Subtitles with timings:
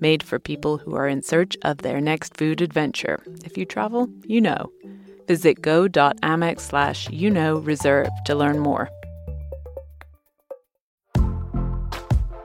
[0.00, 3.22] made for people who are in search of their next food adventure.
[3.44, 4.70] If you travel, you know.
[5.28, 8.88] Visit go.amex slash you know reserve to learn more.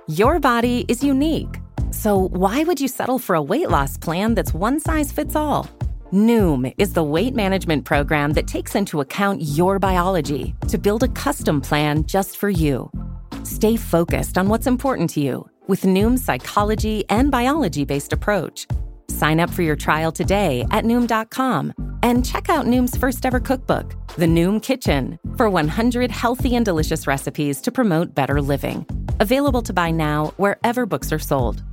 [0.08, 1.60] Your body is unique.
[1.92, 5.70] So why would you settle for a weight loss plan that's one size fits all?
[6.14, 11.10] Noom is the weight management program that takes into account your biology to build a
[11.10, 12.90] custom plan just for you.
[13.44, 18.68] Stay focused on what's important to you with Noom's psychology and biology based approach.
[19.10, 23.96] Sign up for your trial today at Noom.com and check out Noom's first ever cookbook,
[24.16, 28.86] The Noom Kitchen, for 100 healthy and delicious recipes to promote better living.
[29.20, 31.64] Available to buy now wherever books are sold.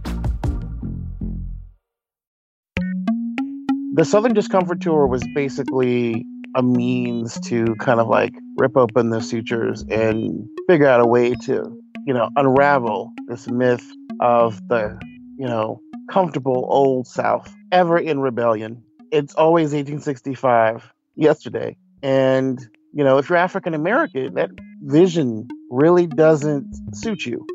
[3.96, 6.24] The Southern Discomfort Tour was basically
[6.56, 11.34] a means to kind of like rip open the sutures and figure out a way
[11.44, 13.84] to, you know, unravel this myth
[14.20, 14.98] of the,
[15.38, 15.80] you know,
[16.10, 18.82] comfortable old South ever in rebellion.
[19.10, 21.76] It's always 1865 yesterday.
[22.02, 22.58] And,
[22.92, 24.50] you know, if you're African American, that
[24.82, 27.46] vision really doesn't suit you.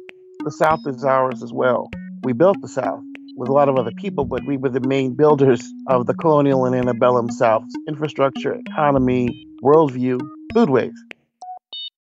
[0.44, 1.90] The South is ours as well.
[2.24, 3.02] We built the South
[3.36, 6.66] with a lot of other people, but we were the main builders of the colonial
[6.66, 10.20] and antebellum South's infrastructure, economy, worldview,
[10.54, 10.94] foodways.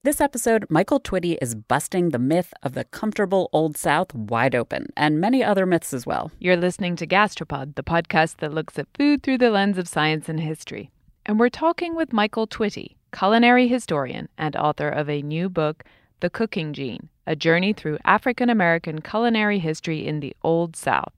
[0.04, 4.88] This episode, Michael Twitty is busting the myth of the comfortable Old South wide open,
[4.98, 6.30] and many other myths as well.
[6.38, 10.28] You're listening to Gastropod, the podcast that looks at food through the lens of science
[10.28, 10.90] and history.
[11.24, 15.84] And we're talking with Michael Twitty, culinary historian and author of a new book,
[16.20, 21.14] The Cooking Gene A Journey Through African American Culinary History in the Old South.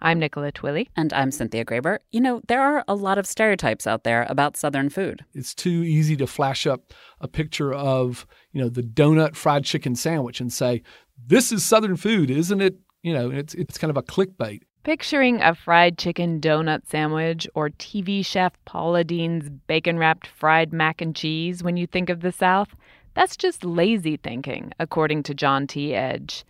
[0.00, 0.88] I'm Nicola Twilley.
[0.96, 1.98] And I'm Cynthia Graber.
[2.10, 5.24] You know, there are a lot of stereotypes out there about Southern food.
[5.34, 9.96] It's too easy to flash up a picture of, you know, the donut fried chicken
[9.96, 10.82] sandwich and say,
[11.26, 12.76] this is Southern food, isn't it?
[13.02, 14.62] You know, it's, it's kind of a clickbait.
[14.84, 21.00] Picturing a fried chicken donut sandwich or TV chef Paula Deen's bacon wrapped fried mac
[21.00, 22.68] and cheese when you think of the South,
[23.14, 25.94] that's just lazy thinking, according to John T.
[25.94, 26.44] Edge.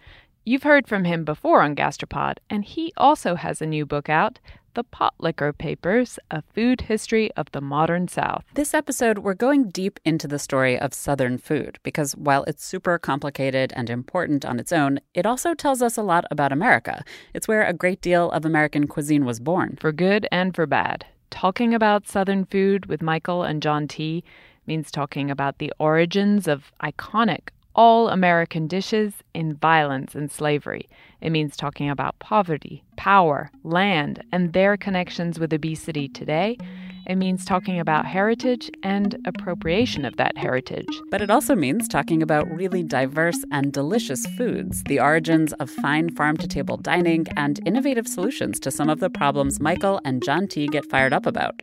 [0.48, 4.38] You've heard from him before on Gastropod, and he also has a new book out,
[4.72, 8.46] The Potlikker Papers A Food History of the Modern South.
[8.54, 12.98] This episode, we're going deep into the story of Southern food because while it's super
[12.98, 17.04] complicated and important on its own, it also tells us a lot about America.
[17.34, 19.76] It's where a great deal of American cuisine was born.
[19.78, 21.04] For good and for bad.
[21.28, 24.24] Talking about Southern food with Michael and John T
[24.66, 30.88] means talking about the origins of iconic all American dishes in violence and slavery.
[31.20, 36.58] It means talking about poverty, power, land, and their connections with obesity today.
[37.06, 40.88] It means talking about heritage and appropriation of that heritage.
[41.08, 46.10] But it also means talking about really diverse and delicious foods, the origins of fine
[46.16, 50.48] farm to table dining, and innovative solutions to some of the problems Michael and John
[50.48, 51.62] T get fired up about.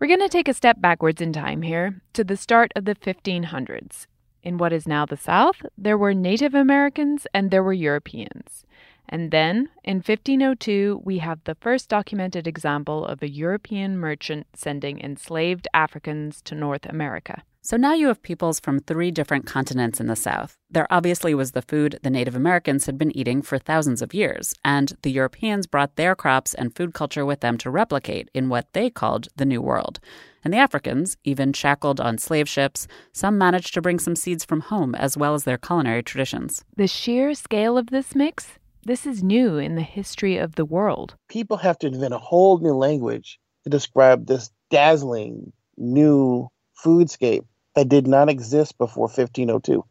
[0.00, 2.96] We're going to take a step backwards in time here to the start of the
[2.96, 4.08] 1500s.
[4.48, 8.64] In what is now the South, there were Native Americans and there were Europeans.
[9.06, 15.00] And then, in 1502, we have the first documented example of a European merchant sending
[15.00, 17.42] enslaved Africans to North America.
[17.60, 20.56] So now you have peoples from three different continents in the South.
[20.70, 24.54] There obviously was the food the Native Americans had been eating for thousands of years,
[24.64, 28.72] and the Europeans brought their crops and food culture with them to replicate in what
[28.72, 29.98] they called the New World.
[30.44, 34.60] And the Africans, even shackled on slave ships, some managed to bring some seeds from
[34.60, 36.64] home as well as their culinary traditions.
[36.76, 41.16] The sheer scale of this mix, this is new in the history of the world.
[41.28, 46.48] People have to invent a whole new language to describe this dazzling new
[46.82, 47.44] foodscape
[47.74, 49.84] that did not exist before 1502.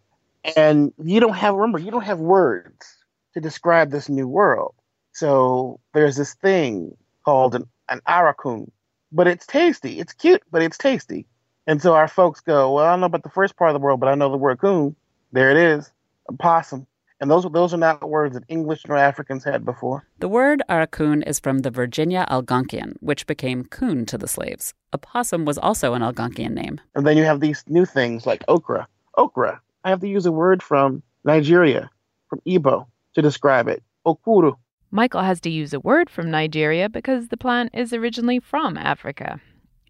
[0.55, 2.97] And you don't have, remember, you don't have words
[3.33, 4.73] to describe this new world.
[5.11, 6.95] So there's this thing
[7.25, 8.69] called an, an arakun,
[9.11, 9.99] but it's tasty.
[9.99, 11.25] It's cute, but it's tasty.
[11.65, 13.79] And so our folks go, well, I don't know about the first part of the
[13.83, 14.95] world, but I know the word coon.
[15.33, 15.91] There it is,
[16.29, 16.87] a possum.
[17.19, 20.05] And those those are not words that English nor Africans had before.
[20.19, 24.73] The word arakun is from the Virginia Algonquian, which became coon to the slaves.
[24.93, 26.79] A possum was also an Algonquian name.
[26.93, 28.87] And then you have these new things like okra.
[29.17, 29.61] Okra.
[29.83, 31.89] I have to use a word from Nigeria,
[32.29, 32.85] from Igbo,
[33.15, 33.81] to describe it.
[34.05, 34.55] Okuru.
[34.91, 39.41] Michael has to use a word from Nigeria because the plant is originally from Africa.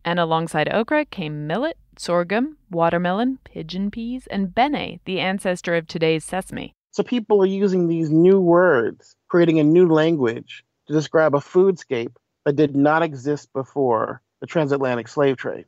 [0.03, 6.23] And alongside okra came millet, sorghum, watermelon, pigeon peas, and bene, the ancestor of today's
[6.23, 6.73] sesame.
[6.91, 12.15] So people are using these new words, creating a new language to describe a foodscape
[12.45, 15.65] that did not exist before the transatlantic slave trade.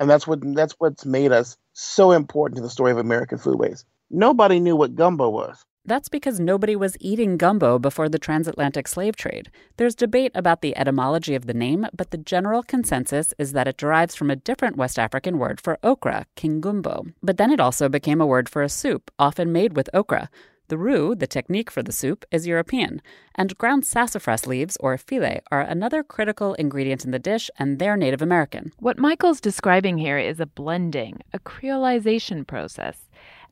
[0.00, 3.84] And that's what that's what's made us so important to the story of American foodways.
[4.10, 5.64] Nobody knew what gumbo was.
[5.86, 9.50] That's because nobody was eating gumbo before the transatlantic slave trade.
[9.76, 13.76] There's debate about the etymology of the name, but the general consensus is that it
[13.76, 17.12] derives from a different West African word for okra, kingumbo.
[17.22, 20.30] But then it also became a word for a soup, often made with okra.
[20.68, 23.02] The roux, the technique for the soup, is European,
[23.34, 27.98] and ground sassafras leaves, or file, are another critical ingredient in the dish, and they're
[27.98, 28.72] Native American.
[28.78, 32.96] What Michael's describing here is a blending, a creolization process.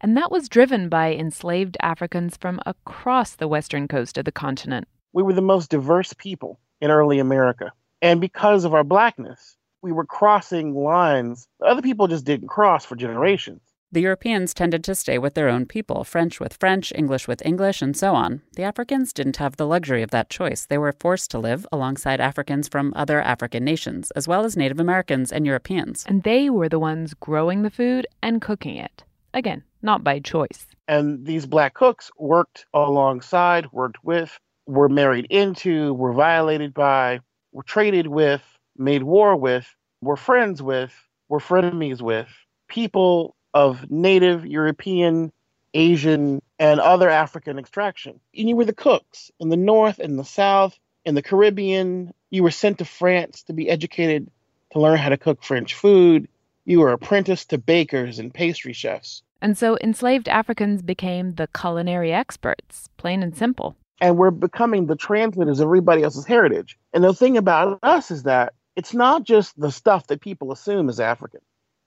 [0.02, 4.88] And that was driven by enslaved Africans from across the western coast of the continent.
[5.12, 7.72] We were the most diverse people in early America.
[8.02, 12.96] And because of our blackness, we were crossing lines other people just didn't cross for
[12.96, 13.60] generations.
[13.92, 17.80] The Europeans tended to stay with their own people, French with French, English with English,
[17.80, 18.40] and so on.
[18.56, 20.66] The Africans didn't have the luxury of that choice.
[20.66, 24.80] They were forced to live alongside Africans from other African nations, as well as Native
[24.80, 26.04] Americans and Europeans.
[26.08, 29.04] And they were the ones growing the food and cooking it.
[29.34, 30.66] Again, not by choice.
[30.88, 37.20] And these black cooks worked alongside, worked with, were married into, were violated by,
[37.52, 38.42] were traded with,
[38.76, 39.66] made war with,
[40.00, 40.92] were friends with,
[41.28, 42.28] were frenemies with
[42.68, 45.32] people of native European,
[45.74, 48.18] Asian, and other African extraction.
[48.36, 52.12] And you were the cooks in the North and the South, in the Caribbean.
[52.30, 54.30] You were sent to France to be educated
[54.72, 56.28] to learn how to cook French food.
[56.64, 59.22] You were apprenticed to bakers and pastry chefs.
[59.40, 63.76] And so enslaved Africans became the culinary experts, plain and simple.
[64.00, 66.78] And we're becoming the translators of everybody else's heritage.
[66.92, 70.88] And the thing about us is that it's not just the stuff that people assume
[70.88, 71.40] is African.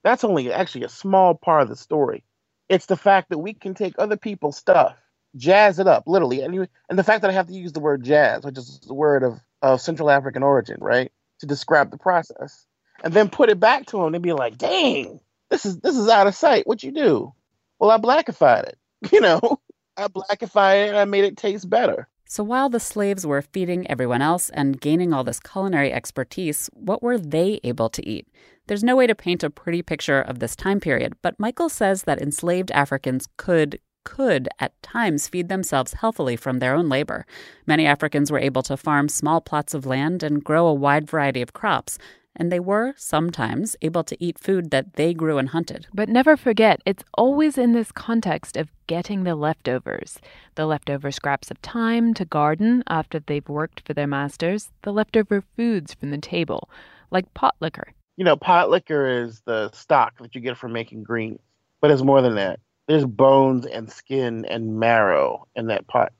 [0.04, 2.22] That's only actually a small part of the story.
[2.68, 4.94] It's the fact that we can take other people's stuff,
[5.36, 6.42] jazz it up, literally.
[6.42, 8.80] And, you, and the fact that I have to use the word jazz, which is
[8.86, 12.66] the word of, of Central African origin, right, to describe the process,
[13.06, 16.08] and then put it back to them and be like, dang, this is this is
[16.08, 16.66] out of sight.
[16.66, 17.32] What you do?
[17.78, 18.78] Well, I blackified it.
[19.12, 19.60] You know,
[19.96, 22.08] I blackified it and I made it taste better.
[22.24, 27.00] So while the slaves were feeding everyone else and gaining all this culinary expertise, what
[27.00, 28.26] were they able to eat?
[28.66, 32.02] There's no way to paint a pretty picture of this time period, but Michael says
[32.02, 37.26] that enslaved Africans could could at times feed themselves healthily from their own labor.
[37.66, 41.42] Many Africans were able to farm small plots of land and grow a wide variety
[41.42, 41.98] of crops,
[42.36, 45.86] and they were sometimes able to eat food that they grew and hunted.
[45.92, 50.18] But never forget, it's always in this context of getting the leftovers
[50.54, 55.42] the leftover scraps of time to garden after they've worked for their masters, the leftover
[55.56, 56.70] foods from the table,
[57.10, 61.02] like pot liquor you know, pot liquor is the stock that you get from making
[61.02, 61.38] greens,
[61.80, 62.60] but it's more than that.
[62.88, 66.12] There's bones and skin and marrow in that pot.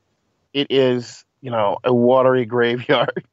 [0.53, 3.25] It is, you know, a watery graveyard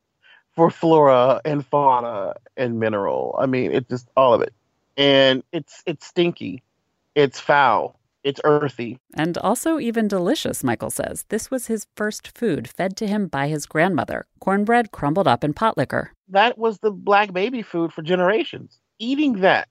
[0.54, 3.36] for flora and fauna and mineral.
[3.38, 4.52] I mean, it's just all of it.
[4.96, 6.62] And it's it's stinky.
[7.14, 7.98] It's foul.
[8.22, 8.98] It's earthy.
[9.14, 11.26] And also even delicious, Michael says.
[11.28, 15.52] This was his first food fed to him by his grandmother cornbread crumbled up in
[15.52, 16.12] pot liquor.
[16.28, 18.78] That was the black baby food for generations.
[18.98, 19.68] Eating that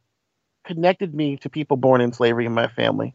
[0.65, 3.13] connected me to people born in slavery in my family,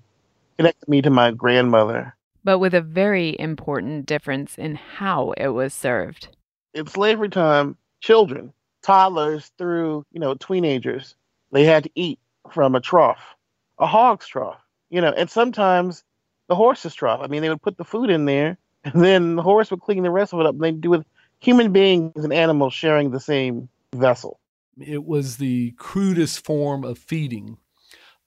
[0.56, 2.14] connected me to my grandmother.
[2.42, 6.28] But with a very important difference in how it was served.
[6.74, 11.14] In slavery time, children, toddlers through, you know, teenagers,
[11.52, 12.18] they had to eat
[12.52, 13.36] from a trough,
[13.78, 14.60] a hog's trough
[14.90, 16.04] you know, and sometimes
[16.48, 17.20] the horse's trough.
[17.22, 20.02] I mean, they would put the food in there, and then the horse would clean
[20.02, 20.54] the rest of it up.
[20.54, 21.04] And they'd do with
[21.40, 24.40] human beings and animals sharing the same vessel.
[24.78, 27.58] It was the crudest form of feeding.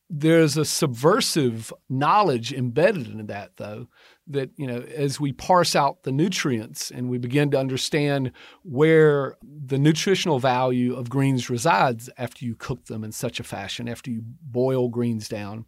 [0.10, 3.88] There's a subversive knowledge embedded in that, though,
[4.34, 8.32] that you know, as we parse out the nutrients and we begin to understand
[8.64, 13.88] where the nutritional value of greens resides after you cook them in such a fashion,
[13.88, 15.66] after you boil greens down,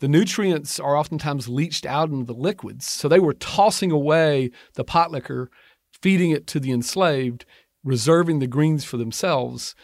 [0.00, 2.86] the nutrients are oftentimes leached out into the liquids.
[2.86, 5.50] So they were tossing away the pot liquor,
[6.00, 7.44] feeding it to the enslaved,
[7.84, 9.74] reserving the greens for themselves.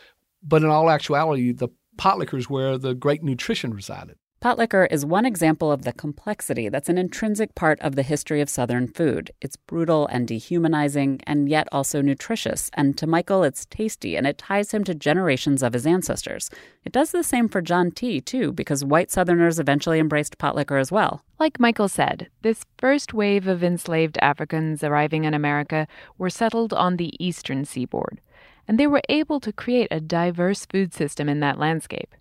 [0.43, 4.17] But in all actuality, the pot liquor is where the great nutrition resided.
[4.39, 8.43] Pot liquor is one example of the complexity that's an intrinsic part of the history
[8.43, 9.31] of Southern food.
[9.41, 12.71] It's brutal and dehumanizing, and yet also nutritious.
[12.75, 16.51] And to Michael, it's tasty, and it ties him to generations of his ancestors.
[16.85, 20.77] It does the same for John T., too, because white Southerners eventually embraced pot liquor
[20.77, 21.23] as well.
[21.41, 25.89] Like Michael said, this first wave of enslaved Africans arriving in America
[26.19, 28.21] were settled on the eastern seaboard.
[28.69, 32.15] and they were able to create a diverse food system in that landscape.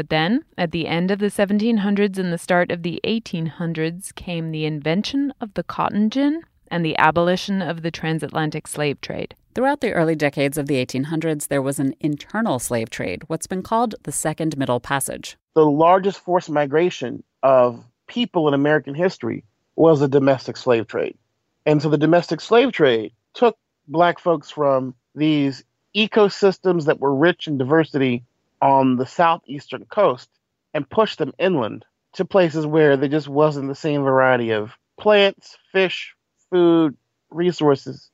[0.00, 4.50] But then, at the end of the 1700s and the start of the 1800s, came
[4.50, 9.34] the invention of the cotton gin and the abolition of the transatlantic slave trade.
[9.54, 13.62] Throughout the early decades of the 1800s, there was an internal slave trade, what's been
[13.62, 15.36] called the Second Middle Passage.
[15.54, 19.44] The largest forced migration of people in American history
[19.76, 21.18] was the domestic slave trade.
[21.66, 25.62] And so the domestic slave trade took black folks from these
[25.94, 28.24] ecosystems that were rich in diversity
[28.62, 30.28] on the southeastern coast
[30.74, 35.56] and pushed them inland to places where there just wasn't the same variety of plants,
[35.72, 36.14] fish,
[36.50, 36.96] food,
[37.30, 38.10] resources.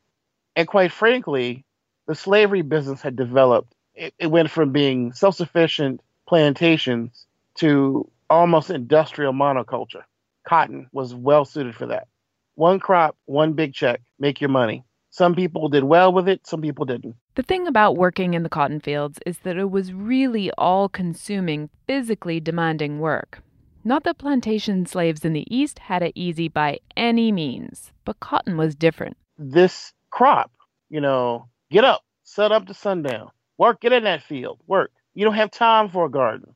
[0.55, 1.65] And quite frankly,
[2.07, 3.75] the slavery business had developed.
[3.95, 7.27] It, it went from being self sufficient plantations
[7.57, 10.03] to almost industrial monoculture.
[10.47, 12.09] Cotton was well suited for that.
[12.55, 14.85] One crop, one big check, make your money.
[15.17, 17.17] Some people did well with it, some people didn't.
[17.37, 21.71] The thing about working in the cotton fields is that it was really all consuming,
[21.87, 23.41] physically demanding work.
[23.83, 28.59] Not that plantation slaves in the East had it easy by any means, but cotton
[28.59, 29.17] was different.
[29.39, 30.51] This crop,
[30.91, 34.91] you know, get up, set up to sundown, work, get in that field, work.
[35.15, 36.55] You don't have time for a garden.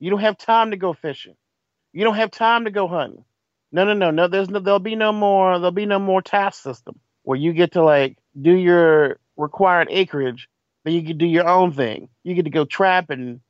[0.00, 1.36] You don't have time to go fishing.
[1.94, 3.24] You don't have time to go hunting.
[3.72, 4.28] No, no, no, no.
[4.28, 4.58] There's no.
[4.58, 5.58] There'll be no more.
[5.58, 10.48] There'll be no more task system where you get to like do your required acreage,
[10.84, 12.08] but you can do your own thing.
[12.24, 13.40] You get to go trap and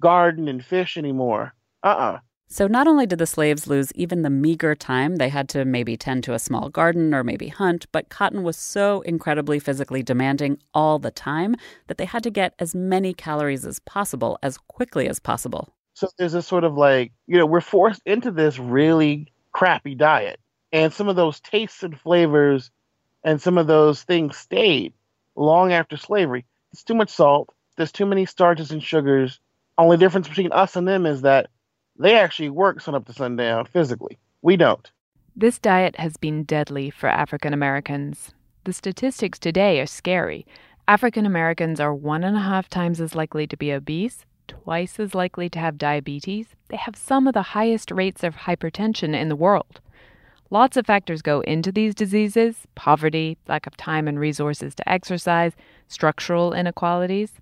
[0.00, 1.54] garden and fish anymore.
[1.82, 2.18] Uh-uh.
[2.48, 5.96] So not only did the slaves lose even the meager time they had to maybe
[5.96, 10.58] tend to a small garden or maybe hunt, but cotton was so incredibly physically demanding
[10.74, 15.08] all the time that they had to get as many calories as possible as quickly
[15.08, 15.74] as possible.
[15.94, 20.38] So there's a sort of like, you know, we're forced into this really crappy diet.
[20.72, 22.70] And some of those tastes and flavors
[23.24, 24.92] and some of those things stayed
[25.36, 26.44] long after slavery.
[26.72, 27.54] It's too much salt.
[27.76, 29.40] There's too many starches and sugars.
[29.78, 31.48] Only difference between us and them is that
[31.98, 34.18] they actually work sun up to sundown physically.
[34.42, 34.90] We don't.
[35.34, 38.34] This diet has been deadly for African Americans.
[38.64, 40.46] The statistics today are scary.
[40.86, 45.14] African Americans are one and a half times as likely to be obese, twice as
[45.14, 46.48] likely to have diabetes.
[46.68, 49.80] They have some of the highest rates of hypertension in the world.
[50.52, 55.52] Lots of factors go into these diseases poverty, lack of time and resources to exercise,
[55.88, 57.32] structural inequalities.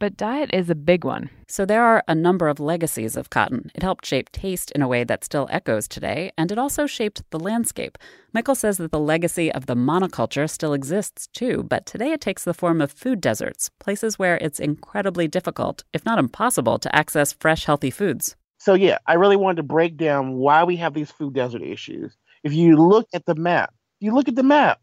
[0.00, 1.30] But diet is a big one.
[1.46, 3.70] So there are a number of legacies of cotton.
[3.76, 7.22] It helped shape taste in a way that still echoes today, and it also shaped
[7.30, 7.96] the landscape.
[8.32, 12.42] Michael says that the legacy of the monoculture still exists too, but today it takes
[12.42, 17.32] the form of food deserts, places where it's incredibly difficult, if not impossible, to access
[17.32, 18.34] fresh, healthy foods.
[18.58, 22.16] So, yeah, I really wanted to break down why we have these food desert issues
[22.44, 24.80] if you look at the map, you look at the map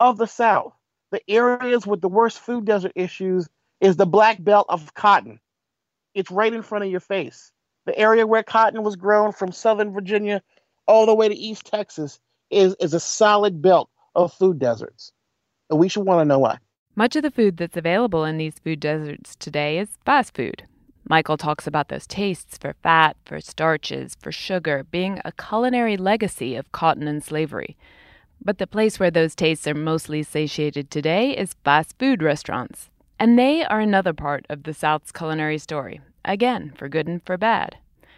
[0.00, 0.72] of the South,
[1.10, 3.48] the areas with the worst food desert issues
[3.80, 5.40] is the black belt of cotton.
[6.14, 7.52] It's right in front of your face.
[7.84, 10.42] The area where cotton was grown from southern Virginia
[10.86, 12.18] all the way to East Texas
[12.50, 15.12] is, is a solid belt of food deserts.
[15.70, 16.58] And we should want to know why.
[16.94, 20.64] Much of the food that's available in these food deserts today is fast food.
[21.08, 26.56] Michael talks about those tastes for fat, for starches, for sugar being a culinary legacy
[26.56, 27.76] of cotton and slavery.
[28.44, 32.90] But the place where those tastes are mostly satiated today is fast food restaurants.
[33.20, 37.38] And they are another part of the South's culinary story, again, for good and for
[37.38, 37.76] bad.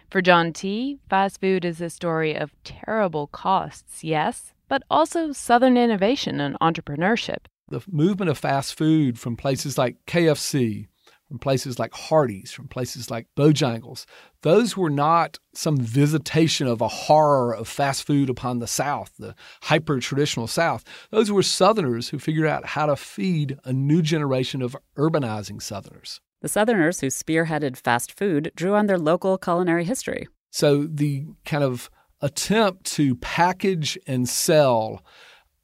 [0.09, 5.77] For John T., fast food is a story of terrible costs, yes, but also Southern
[5.77, 7.45] innovation and entrepreneurship.
[7.69, 10.87] The movement of fast food from places like KFC,
[11.29, 14.05] from places like Hardee's, from places like Bojangles.
[14.41, 19.35] Those were not some visitation of a horror of fast food upon the South, the
[19.63, 20.83] hyper traditional South.
[21.11, 26.19] Those were Southerners who figured out how to feed a new generation of urbanizing Southerners.
[26.41, 30.27] The Southerners who spearheaded fast food drew on their local culinary history.
[30.49, 35.03] So the kind of attempt to package and sell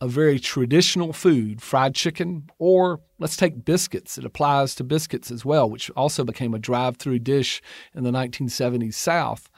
[0.01, 4.17] a very traditional food, fried chicken, or let's take biscuits.
[4.17, 7.61] It applies to biscuits as well, which also became a drive through dish
[7.93, 9.49] in the 1970s South.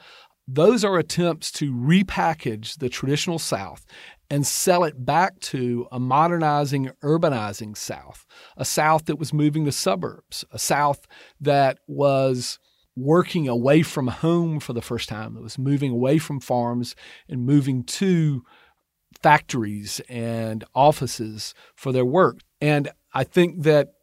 [0.46, 3.84] Those are attempts to repackage the traditional South
[4.30, 8.26] and sell it back to a modernizing, urbanizing South,
[8.56, 11.06] a South that was moving to suburbs, a South
[11.40, 12.58] that was
[12.96, 16.94] working away from home for the first time, that was moving away from farms
[17.28, 18.42] and moving to
[19.22, 22.40] factories and offices for their work.
[22.60, 23.94] And I think that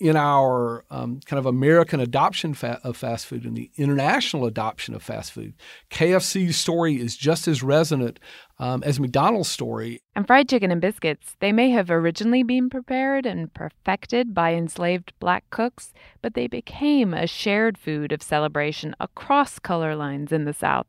[0.00, 4.94] in our um, kind of American adoption fa- of fast food and the international adoption
[4.94, 5.54] of fast food,
[5.90, 8.18] KFC's story is just as resonant
[8.58, 10.02] um, as McDonald's story.
[10.16, 15.12] And fried chicken and biscuits, they may have originally been prepared and perfected by enslaved
[15.20, 15.92] black cooks,
[16.22, 20.88] but they became a shared food of celebration across color lines in the South.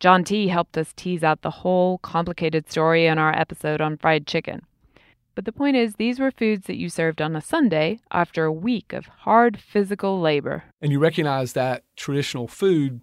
[0.00, 0.48] John T.
[0.48, 4.62] helped us tease out the whole complicated story in our episode on fried chicken.
[5.34, 8.52] But the point is, these were foods that you served on a Sunday after a
[8.52, 10.64] week of hard physical labor.
[10.80, 13.00] And you recognize that traditional food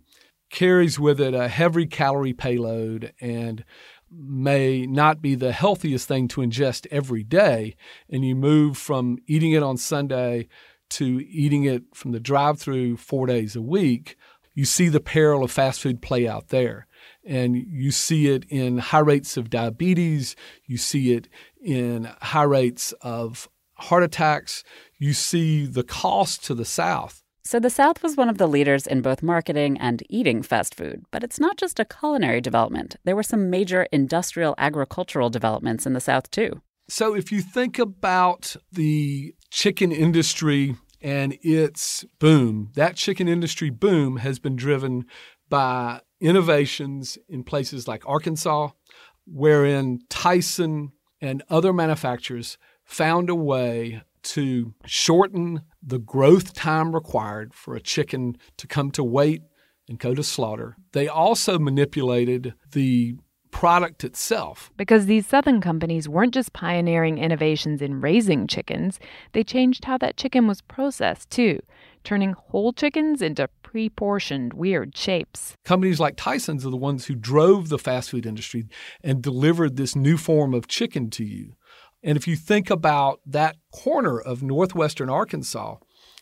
[0.49, 3.63] carries with it a heavy calorie payload and
[4.09, 7.75] may not be the healthiest thing to ingest every day.
[8.09, 10.47] And you move from eating it on Sunday
[10.91, 14.17] to eating it from the drive through four days a week.
[14.53, 16.87] You see the peril of fast food play out there
[17.23, 21.27] and you see it in high rates of diabetes, you see it
[21.61, 24.63] in high rates of heart attacks,
[24.97, 27.23] you see the cost to the South.
[27.43, 31.03] So, the South was one of the leaders in both marketing and eating fast food.
[31.09, 32.97] But it's not just a culinary development.
[33.03, 36.61] There were some major industrial agricultural developments in the South, too.
[36.87, 44.17] So, if you think about the chicken industry and its boom, that chicken industry boom
[44.17, 45.05] has been driven
[45.49, 48.69] by innovations in places like Arkansas,
[49.25, 57.75] wherein Tyson and other manufacturers found a way to shorten the growth time required for
[57.75, 59.41] a chicken to come to weight
[59.87, 60.75] and go to slaughter.
[60.93, 63.15] They also manipulated the
[63.51, 64.71] product itself.
[64.77, 68.99] Because these southern companies weren't just pioneering innovations in raising chickens,
[69.33, 71.59] they changed how that chicken was processed too,
[72.03, 75.55] turning whole chickens into pre-portioned weird shapes.
[75.63, 78.65] Companies like Tyson's are the ones who drove the fast food industry
[79.03, 81.55] and delivered this new form of chicken to you.
[82.03, 85.75] And if you think about that corner of northwestern Arkansas,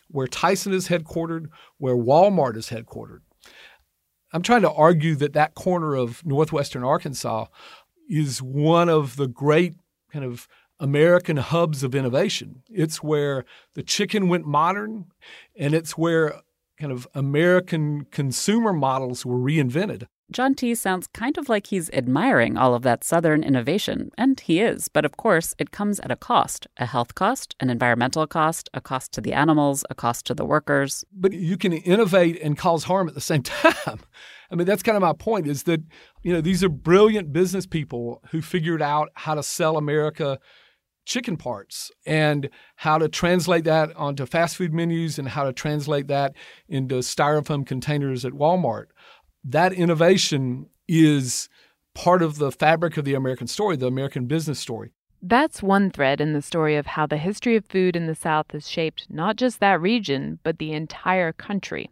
[0.08, 1.46] where Tyson is headquartered,
[1.78, 3.20] where Walmart is headquartered,
[4.32, 7.46] I'm trying to argue that that corner of northwestern Arkansas
[8.08, 9.74] is one of the great
[10.12, 12.62] kind of American hubs of innovation.
[12.68, 13.44] It's where
[13.74, 15.06] the chicken went modern,
[15.56, 16.40] and it's where
[16.78, 20.06] kind of American consumer models were reinvented.
[20.30, 24.60] John T sounds kind of like he's admiring all of that Southern innovation, and he
[24.60, 24.86] is.
[24.88, 28.80] But of course, it comes at a cost a health cost, an environmental cost, a
[28.80, 31.04] cost to the animals, a cost to the workers.
[31.12, 34.00] But you can innovate and cause harm at the same time.
[34.50, 35.82] I mean, that's kind of my point is that,
[36.22, 40.38] you know, these are brilliant business people who figured out how to sell America
[41.06, 46.06] chicken parts and how to translate that onto fast food menus and how to translate
[46.08, 46.34] that
[46.68, 48.86] into styrofoam containers at Walmart.
[49.44, 51.48] That innovation is
[51.94, 54.92] part of the fabric of the American story, the American business story.
[55.22, 58.52] That's one thread in the story of how the history of food in the South
[58.52, 61.90] has shaped not just that region, but the entire country.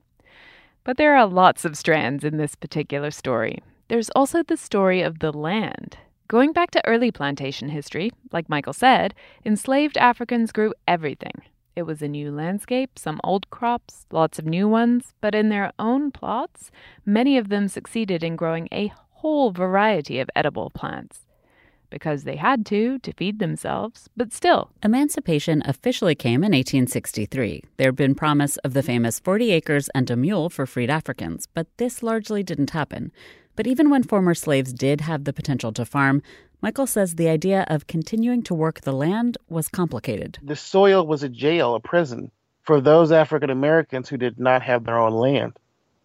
[0.84, 3.62] But there are lots of strands in this particular story.
[3.88, 8.74] There's also the story of the land Going back to early plantation history, like Michael
[8.74, 9.14] said,
[9.46, 11.40] enslaved Africans grew everything.
[11.78, 15.72] It was a new landscape, some old crops, lots of new ones, but in their
[15.78, 16.72] own plots,
[17.06, 21.20] many of them succeeded in growing a whole variety of edible plants.
[21.88, 24.72] Because they had to, to feed themselves, but still.
[24.82, 27.62] Emancipation officially came in 1863.
[27.76, 31.46] There had been promise of the famous 40 acres and a mule for freed Africans,
[31.54, 33.12] but this largely didn't happen.
[33.54, 36.22] But even when former slaves did have the potential to farm,
[36.60, 40.38] Michael says the idea of continuing to work the land was complicated.
[40.42, 44.84] The soil was a jail, a prison for those African Americans who did not have
[44.84, 45.56] their own land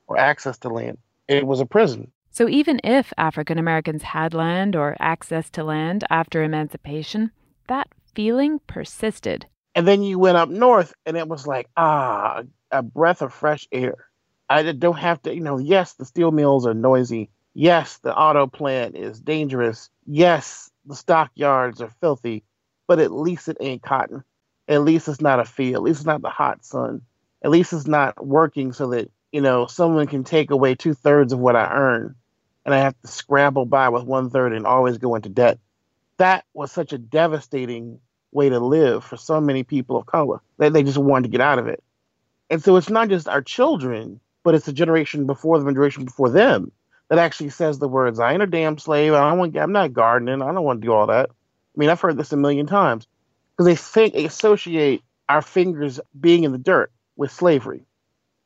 [0.08, 1.00] or access to land.
[1.28, 2.12] It was a prison.
[2.30, 7.32] So even if African Americans had land or access to land after emancipation,
[7.68, 9.48] that feeling persisted.
[9.74, 13.68] And then you went up north and it was like, ah, a breath of fresh
[13.72, 13.96] air.
[14.48, 18.48] I don't have to, you know, yes, the steel mills are noisy Yes, the auto
[18.48, 19.90] plant is dangerous.
[20.08, 22.44] Yes, the stockyards are filthy,
[22.88, 24.24] but at least it ain't cotton.
[24.68, 25.76] At least it's not a field.
[25.76, 27.02] At least it's not the hot sun.
[27.44, 31.34] At least it's not working so that, you know, someone can take away two thirds
[31.34, 32.16] of what I earn
[32.66, 35.60] and I have to scramble by with one third and always go into debt.
[36.18, 38.00] That was such a devastating
[38.32, 41.42] way to live for so many people of color that they just wanted to get
[41.42, 41.84] out of it.
[42.50, 46.06] And so it's not just our children, but it's the generation before them, and generation
[46.06, 46.72] before them
[47.10, 49.14] that actually says the words, I ain't a damn slave.
[49.14, 50.42] I don't want, I'm not gardening.
[50.42, 51.30] I don't want to do all that.
[51.30, 53.08] I mean, I've heard this a million times
[53.52, 57.84] because they think they associate our fingers being in the dirt with slavery,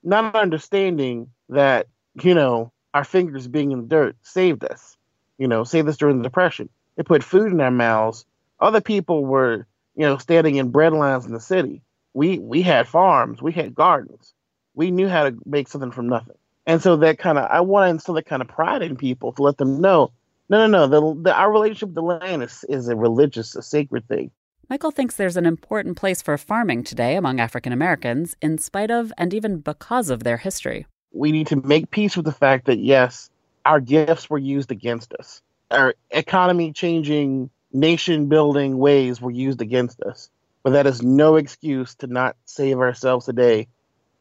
[0.04, 1.88] not understanding that,
[2.22, 4.98] you know, our fingers being in the dirt saved us,
[5.38, 6.70] you know, saved us during the Depression.
[6.98, 8.26] It put food in our mouths.
[8.60, 11.82] Other people were, you know, standing in bread lines in the city
[12.18, 14.34] we we had farms, we had gardens,
[14.74, 16.36] we knew how to make something from nothing.
[16.68, 19.32] And so that kind of I want to instill that kind of pride in people
[19.32, 20.12] to let them know,
[20.50, 23.64] no, no, no, the, the our relationship with the land is is a religious, a
[23.64, 24.30] sacred thing.
[24.70, 29.14] Michael thinks there's an important place for farming today among African Americans, in spite of
[29.18, 30.86] and even because of their history.
[31.14, 33.30] We need to make peace with the fact that, yes,
[33.66, 35.42] our gifts were used against us.
[35.72, 40.30] Our economy changing, nation building ways were used against us.
[40.64, 43.70] But that is no excuse to not save ourselves today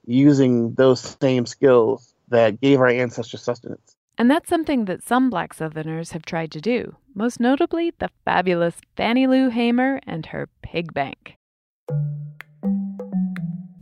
[0.06, 3.96] using those same skills that gave our ancestors sustenance.
[4.18, 8.76] And that's something that some black Southerners have tried to do, most notably the fabulous
[8.96, 11.36] Fannie Lou Hamer and her pig bank.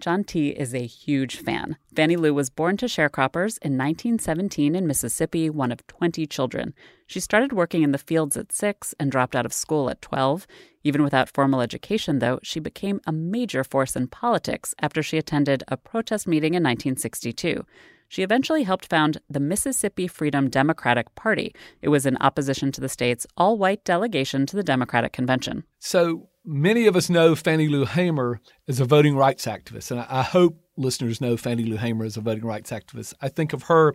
[0.00, 0.50] John T.
[0.50, 1.76] is a huge fan.
[1.94, 6.72] Fannie Lou was born to sharecroppers in 1917 in Mississippi, one of 20 children.
[7.06, 10.46] She started working in the fields at six and dropped out of school at 12.
[10.84, 15.64] Even without formal education, though, she became a major force in politics after she attended
[15.66, 17.64] a protest meeting in 1962.
[18.08, 21.54] She eventually helped found the Mississippi Freedom Democratic Party.
[21.82, 25.64] It was in opposition to the state's all white delegation to the Democratic Convention.
[25.78, 30.22] So many of us know Fannie Lou Hamer as a voting rights activist, and I
[30.22, 33.12] hope listeners know Fannie Lou Hamer as a voting rights activist.
[33.20, 33.94] I think of her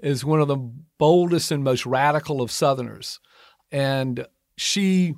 [0.00, 0.58] as one of the
[0.98, 3.20] boldest and most radical of Southerners.
[3.70, 4.26] And
[4.56, 5.14] she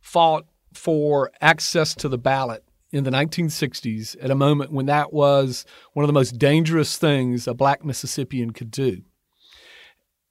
[0.00, 5.64] fought for access to the ballot in the 1960s at a moment when that was
[5.94, 9.02] one of the most dangerous things a black Mississippian could do.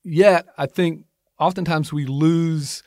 [0.03, 1.05] Yet, I think
[1.39, 2.83] oftentimes we lose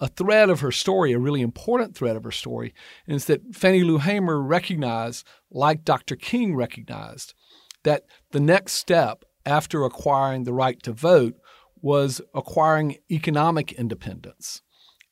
[0.00, 2.74] a thread of her story, a really important thread of her story,
[3.06, 6.16] it's that Fannie Lou Hamer recognized, like Dr.
[6.16, 7.34] King recognized,
[7.82, 11.34] that the next step after acquiring the right to vote
[11.82, 14.62] was acquiring economic independence.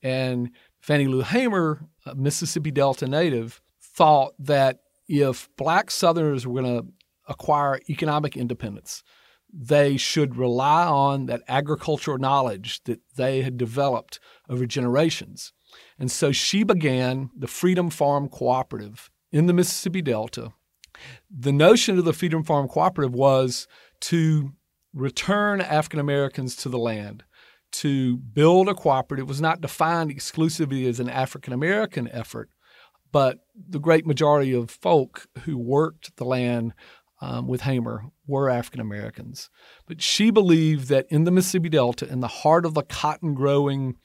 [0.03, 6.83] And Fannie Lou Hamer, a Mississippi Delta native, thought that if black Southerners were going
[6.83, 6.89] to
[7.27, 9.03] acquire economic independence,
[9.53, 15.53] they should rely on that agricultural knowledge that they had developed over generations.
[15.99, 20.53] And so she began the Freedom Farm Cooperative in the Mississippi Delta.
[21.31, 23.69] The notion of the Freedom Farm Cooperative was
[24.01, 24.53] to
[24.95, 27.25] return African Americans to the land,
[27.71, 29.25] to build a cooperative.
[29.25, 32.51] It was not defined exclusively as an African American effort,
[33.13, 36.73] but the great majority of folk who worked the land
[37.21, 39.51] um, with Hamer were African Americans.
[39.87, 43.97] But she believed that in the Mississippi Delta, in the heart of the cotton growing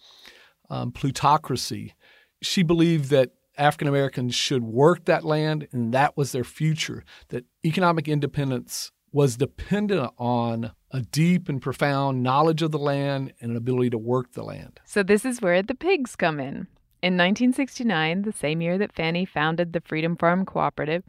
[0.69, 1.93] um, plutocracy,
[2.41, 7.45] she believed that African Americans should work that land and that was their future, that
[7.65, 13.57] economic independence was dependent on a deep and profound knowledge of the land and an
[13.57, 14.79] ability to work the land.
[14.85, 16.67] So, this is where the pigs come in.
[17.01, 21.03] In 1969, the same year that Fannie founded the Freedom Farm Cooperative,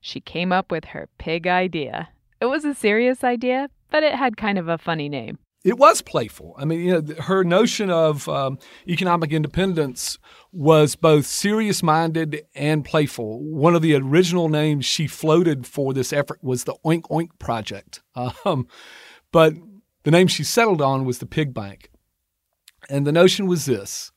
[0.00, 2.08] she came up with her pig idea.
[2.40, 5.38] It was a serious idea, but it had kind of a funny name.
[5.62, 6.54] It was playful.
[6.58, 10.18] I mean, you know, her notion of um, economic independence
[10.52, 13.44] was both serious minded and playful.
[13.44, 18.02] One of the original names she floated for this effort was the Oink Oink Project.
[18.44, 18.68] Um,
[19.32, 19.54] but
[20.02, 21.90] the name she settled on was the Pig Bank.
[22.88, 24.12] And the notion was this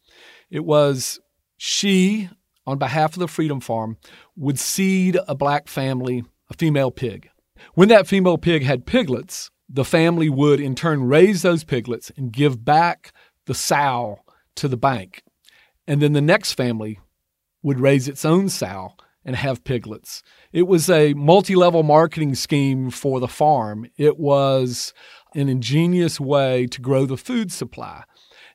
[0.49, 1.19] it was
[1.57, 2.29] she,
[2.65, 3.97] on behalf of the Freedom Farm,
[4.35, 7.29] would seed a black family a female pig.
[7.73, 12.31] When that female pig had piglets, the family would in turn raise those piglets and
[12.31, 13.11] give back
[13.47, 14.19] the sow
[14.55, 15.23] to the bank.
[15.87, 16.99] And then the next family
[17.63, 18.93] would raise its own sow
[19.25, 20.21] and have piglets.
[20.51, 23.87] It was a multi level marketing scheme for the farm.
[23.97, 24.93] It was
[25.33, 28.03] an ingenious way to grow the food supply.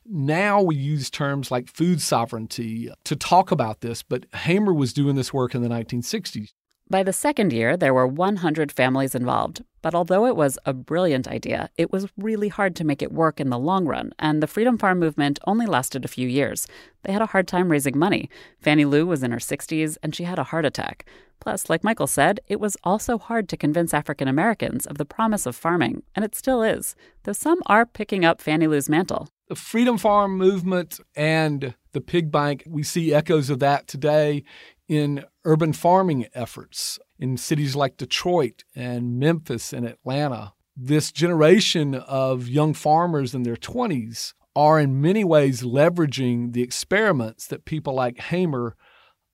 [0.05, 5.15] Now we use terms like food sovereignty to talk about this, but Hamer was doing
[5.15, 6.53] this work in the 1960s.
[6.91, 9.63] By the second year, there were 100 families involved.
[9.83, 13.39] But although it was a brilliant idea, it was really hard to make it work
[13.39, 16.67] in the long run, and the Freedom Farm movement only lasted a few years.
[17.03, 18.27] They had a hard time raising money.
[18.59, 21.05] Fannie Lou was in her 60s, and she had a heart attack.
[21.39, 25.45] Plus, like Michael said, it was also hard to convince African Americans of the promise
[25.45, 29.29] of farming, and it still is, though some are picking up Fannie Lou's mantle.
[29.47, 34.43] The Freedom Farm movement and the pig bank, we see echoes of that today
[34.89, 40.53] in urban farming efforts in cities like Detroit and Memphis and Atlanta.
[40.75, 47.47] This generation of young farmers in their 20s are in many ways leveraging the experiments
[47.47, 48.75] that people like Hamer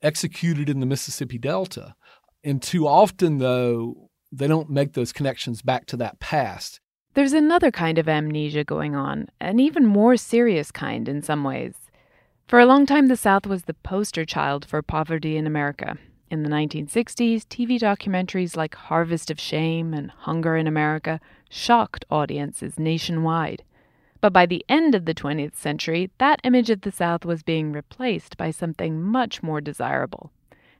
[0.01, 1.95] executed in the Mississippi Delta.
[2.43, 6.79] And too often, though, they don't make those connections back to that past.
[7.13, 11.73] There's another kind of amnesia going on, an even more serious kind in some ways.
[12.47, 15.97] For a long time, the South was the poster child for poverty in America.
[16.29, 22.77] In the 1960s, TV documentaries like Harvest of Shame and Hunger in America shocked audiences
[22.77, 23.63] nationwide.
[24.21, 27.71] But by the end of the 20th century, that image of the South was being
[27.71, 30.31] replaced by something much more desirable.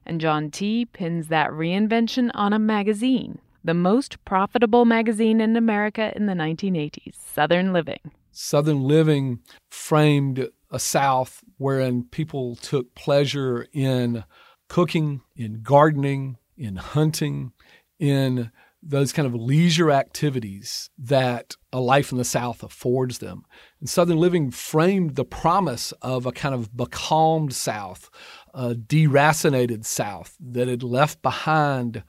[0.05, 0.85] And John T.
[0.85, 7.15] pins that reinvention on a magazine, the most profitable magazine in America in the 1980s,
[7.15, 8.11] Southern Living.
[8.31, 9.39] Southern Living
[9.71, 14.25] framed a South wherein people took pleasure in
[14.67, 17.53] cooking, in gardening, in hunting,
[17.97, 18.51] in
[18.83, 23.43] those kind of leisure activities that a life in the South affords them.
[23.79, 28.09] And Southern Living framed the promise of a kind of becalmed South,
[28.53, 32.03] a deracinated South that had left behind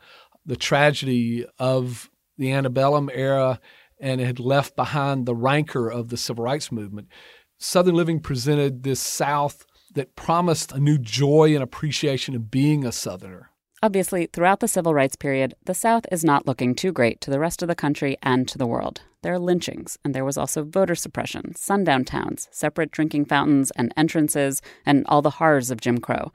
[0.45, 3.59] the tragedy of the antebellum era
[3.99, 7.09] and had left behind the rancor of the civil rights movement.
[7.59, 9.65] Southern Living presented this South
[9.95, 13.51] that promised a new joy and appreciation of being a Southerner.
[13.83, 17.39] Obviously, throughout the civil rights period, the South is not looking too great to the
[17.39, 19.03] rest of the country and to the world.
[19.23, 23.93] There are lynchings, and there was also voter suppression, sundown towns, separate drinking fountains and
[23.97, 26.33] entrances, and all the horrors of Jim Crow.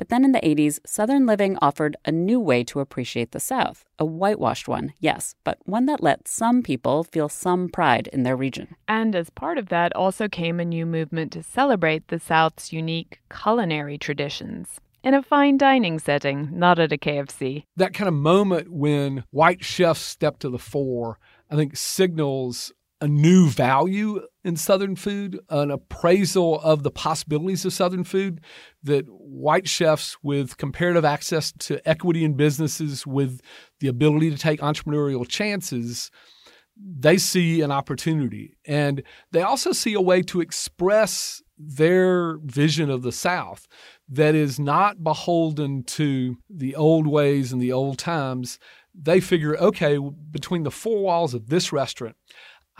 [0.00, 3.84] But then in the 80s, Southern Living offered a new way to appreciate the South.
[3.98, 8.34] A whitewashed one, yes, but one that let some people feel some pride in their
[8.34, 8.76] region.
[8.88, 13.20] And as part of that, also came a new movement to celebrate the South's unique
[13.28, 14.80] culinary traditions.
[15.02, 17.64] In a fine dining setting, not at a KFC.
[17.76, 21.18] That kind of moment when white chefs step to the fore,
[21.50, 27.72] I think signals a new value in Southern food, an appraisal of the possibilities of
[27.72, 28.40] Southern food,
[28.82, 33.40] that white chefs with comparative access to equity in businesses, with
[33.80, 36.10] the ability to take entrepreneurial chances,
[36.76, 38.56] they see an opportunity.
[38.66, 43.66] And they also see a way to express their vision of the South
[44.08, 48.58] that is not beholden to the old ways and the old times.
[48.94, 49.98] They figure, okay,
[50.30, 52.16] between the four walls of this restaurant,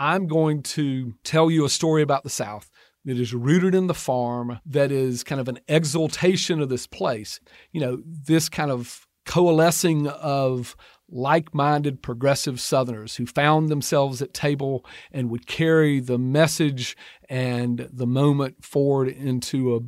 [0.01, 2.71] I'm going to tell you a story about the South
[3.05, 7.39] that is rooted in the farm, that is kind of an exaltation of this place.
[7.71, 10.75] You know, this kind of coalescing of
[11.11, 16.97] like minded progressive Southerners who found themselves at table and would carry the message
[17.29, 19.81] and the moment forward into a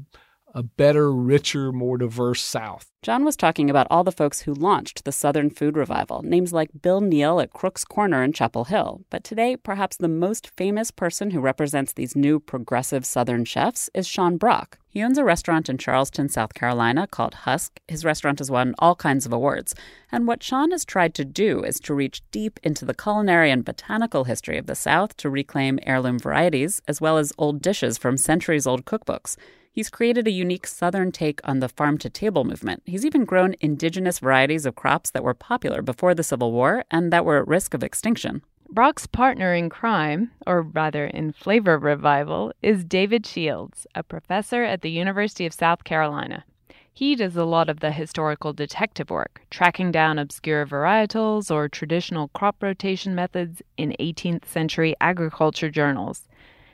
[0.55, 2.91] a better, richer, more diverse South.
[3.03, 6.83] John was talking about all the folks who launched the Southern food revival, names like
[6.83, 9.01] Bill Neal at Crook's Corner in Chapel Hill.
[9.11, 14.07] But today, perhaps the most famous person who represents these new progressive Southern chefs is
[14.07, 14.79] Sean Brock.
[14.89, 17.81] He owns a restaurant in Charleston, South Carolina called Husk.
[17.89, 19.75] His restaurant has won all kinds of awards.
[20.13, 23.65] And what Sean has tried to do is to reach deep into the culinary and
[23.65, 28.19] botanical history of the South to reclaim heirloom varieties, as well as old dishes from
[28.19, 29.37] centuries old cookbooks.
[29.75, 32.83] He's created a unique Southern take on the farm to table movement.
[32.85, 37.11] He's even grown indigenous varieties of crops that were popular before the Civil War and
[37.11, 38.43] that were at risk of extinction.
[38.69, 44.83] Brock's partner in crime, or rather in flavor revival, is David Shields, a professor at
[44.83, 46.45] the University of South Carolina.
[46.93, 52.29] He does a lot of the historical detective work, tracking down obscure varietals or traditional
[52.29, 56.29] crop rotation methods in 18th century agriculture journals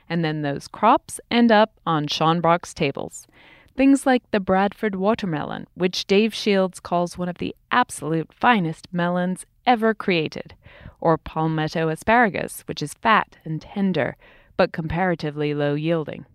[0.09, 3.27] and then those crops end up on Sean Brock's tables.
[3.77, 9.45] Things like the Bradford watermelon, which Dave Shields calls one of the absolute finest melons
[9.65, 10.55] ever created,
[10.99, 14.17] or palmetto asparagus, which is fat and tender,
[14.57, 16.25] but comparatively low yielding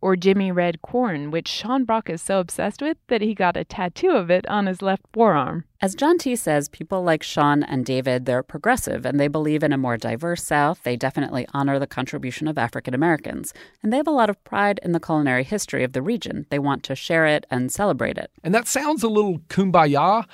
[0.00, 3.64] or Jimmy Red corn, which Sean Brock is so obsessed with that he got a
[3.64, 5.64] tattoo of it on his left forearm.
[5.80, 9.72] As John T says, people like Sean and David, they're progressive and they believe in
[9.72, 10.82] a more diverse South.
[10.82, 13.54] They definitely honor the contribution of African Americans.
[13.82, 16.46] And they have a lot of pride in the culinary history of the region.
[16.50, 18.30] They want to share it and celebrate it.
[18.42, 20.26] And that sounds a little kumbaya.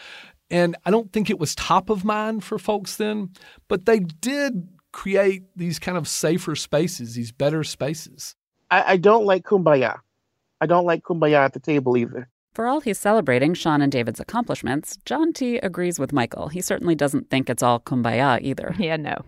[0.51, 3.31] And I don't think it was top of mind for folks then,
[3.69, 8.35] but they did create these kind of safer spaces, these better spaces.
[8.71, 9.99] I, I don't like kumbaya.
[10.61, 12.29] I don't like kumbaya at the table either.
[12.57, 16.49] For all he's celebrating Sean and David's accomplishments, John T agrees with Michael.
[16.49, 18.75] He certainly doesn't think it's all kumbaya either.
[18.79, 19.27] Yeah, no.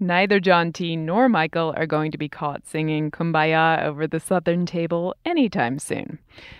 [0.00, 4.66] Neither John T nor Michael are going to be caught singing kumbaya over the southern
[4.66, 6.18] table anytime soon.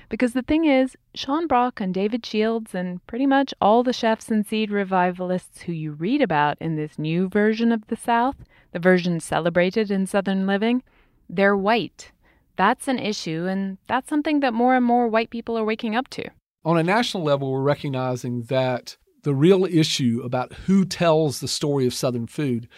[0.08, 4.30] Because the thing is, Sean Brock and David Shields and pretty much all the chefs
[4.30, 8.36] and seed revivalists who you read about in this new version of the South,
[8.70, 10.84] the version celebrated in Southern living,
[11.28, 12.12] they're white.
[12.56, 16.08] That's an issue, and that's something that more and more white people are waking up
[16.08, 16.30] to.
[16.64, 21.86] On a national level, we're recognizing that the real issue about who tells the story
[21.86, 22.68] of Southern food,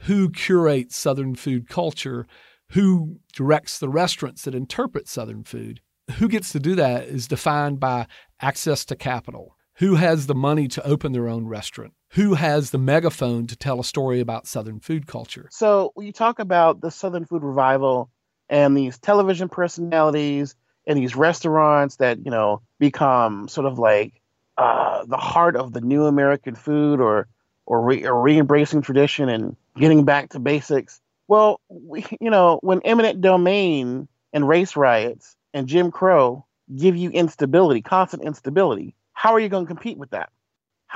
[0.00, 2.26] who curates Southern food culture,
[2.70, 5.80] who directs the restaurants that interpret Southern food,
[6.18, 8.06] who gets to do that is defined by
[8.40, 9.56] access to capital.
[9.78, 11.92] Who has the money to open their own restaurant?
[12.16, 15.48] Who has the megaphone to tell a story about Southern food culture?
[15.50, 18.08] So, you talk about the Southern food revival
[18.48, 24.22] and these television personalities and these restaurants that, you know, become sort of like
[24.56, 27.28] uh, the heart of the new American food or,
[27.66, 31.02] or, re- or re-embracing tradition and getting back to basics.
[31.28, 37.10] Well, we, you know, when eminent domain and race riots and Jim Crow give you
[37.10, 40.30] instability, constant instability, how are you going to compete with that?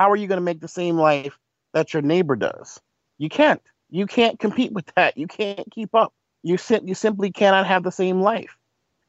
[0.00, 1.38] How are you going to make the same life
[1.74, 2.80] that your neighbor does?
[3.18, 3.60] You can't.
[3.90, 5.18] You can't compete with that.
[5.18, 6.14] You can't keep up.
[6.42, 8.56] You sim- you simply cannot have the same life.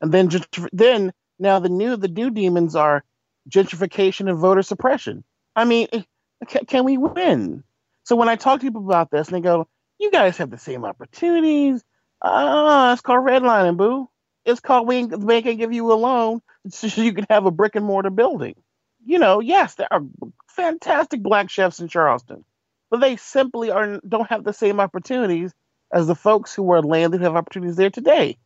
[0.02, 3.06] And then just then now the new the new demons are
[3.50, 5.24] gentrification and voter suppression.
[5.56, 6.02] I mean, eh,
[6.50, 7.64] can, can we win?
[8.04, 10.58] So when I talk to people about this, and they go, "You guys have the
[10.58, 11.86] same opportunities."
[12.22, 14.10] Ah, uh, it's called redlining, boo.
[14.44, 17.52] It's called we ain't, we can't give you a loan so you can have a
[17.52, 18.56] brick and mortar building
[19.06, 20.04] you know, yes, there are
[20.48, 22.44] fantastic black chefs in Charleston,
[22.90, 25.54] but they simply are don't have the same opportunities
[25.94, 28.38] as the folks who were landed who have opportunities there today.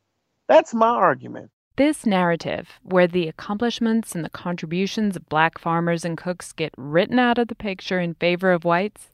[0.47, 1.51] That's my argument.
[1.77, 7.19] This narrative, where the accomplishments and the contributions of black farmers and cooks get written
[7.19, 9.09] out of the picture in favor of whites,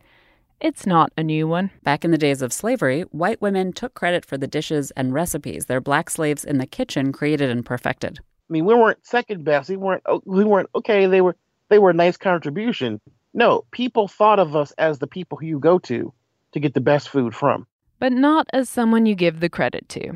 [0.59, 1.71] it's not a new one.
[1.81, 5.65] Back in the days of slavery, white women took credit for the dishes and recipes
[5.65, 8.19] their black slaves in the kitchen created and perfected.
[8.51, 9.69] I mean, we weren't second best.
[9.69, 10.03] We weren't.
[10.25, 11.05] We weren't okay.
[11.05, 11.37] They were.
[11.69, 12.99] They were a nice contribution.
[13.33, 16.11] No, people thought of us as the people who you go to
[16.51, 17.65] to get the best food from.
[17.97, 20.15] But not as someone you give the credit to.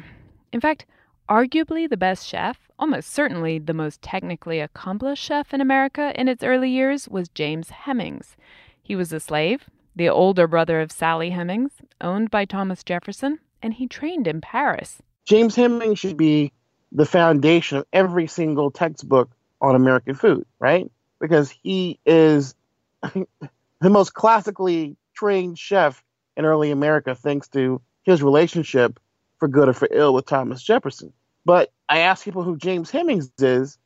[0.51, 0.85] In fact,
[1.29, 6.43] arguably the best chef, almost certainly the most technically accomplished chef in America in its
[6.43, 8.35] early years, was James Hemings.
[8.83, 13.75] He was a slave, the older brother of Sally Hemings, owned by Thomas Jefferson, and
[13.75, 15.01] he trained in Paris.
[15.23, 16.51] James Hemings should be
[16.95, 19.29] the foundation of every single textbook
[19.61, 20.89] on American food, right?
[21.19, 22.55] Because he is
[23.01, 26.01] the most classically trained chef
[26.37, 28.99] in early America, thanks to his relationship,
[29.39, 31.11] for good or for ill, with Thomas Jefferson.
[31.43, 33.77] But I ask people who James Hemings is,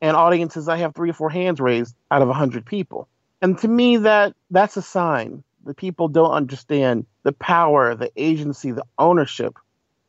[0.00, 3.08] and audiences, I have three or four hands raised out of a hundred people.
[3.42, 8.70] And to me, that that's a sign that people don't understand the power, the agency,
[8.70, 9.58] the ownership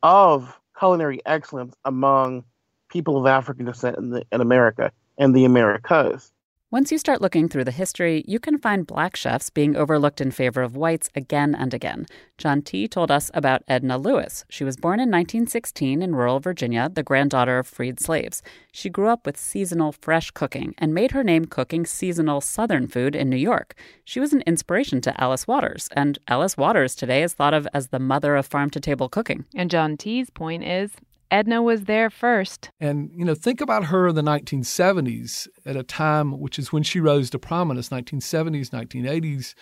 [0.02, 2.44] of culinary excellence among
[2.88, 6.32] people of African descent in, the, in America and the Americas.
[6.72, 10.32] Once you start looking through the history, you can find black chefs being overlooked in
[10.32, 12.04] favor of whites again and again.
[12.38, 12.88] John T.
[12.88, 14.44] told us about Edna Lewis.
[14.48, 18.42] She was born in 1916 in rural Virginia, the granddaughter of freed slaves.
[18.72, 23.14] She grew up with seasonal, fresh cooking and made her name cooking seasonal Southern food
[23.14, 23.76] in New York.
[24.04, 27.88] She was an inspiration to Alice Waters, and Alice Waters today is thought of as
[27.88, 29.44] the mother of farm to table cooking.
[29.54, 30.96] And John T.'s point is
[31.30, 32.70] Edna was there first.
[32.78, 36.82] And, you know, think about her in the 1970s at a time, which is when
[36.82, 39.54] she rose to prominence, 1970s, 1980s,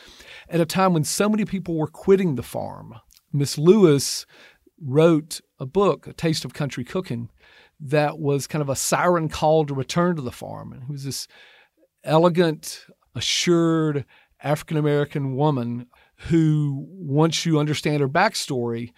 [0.48, 2.94] at a time when so many people were quitting the farm.
[3.32, 4.26] Miss Lewis
[4.80, 7.30] wrote a book, A Taste of Country Cooking,
[7.80, 10.72] that was kind of a siren call to return to the farm.
[10.72, 11.26] And it was this
[12.04, 14.04] elegant, assured
[14.42, 15.86] African American woman
[16.28, 18.92] who, once you understand her backstory,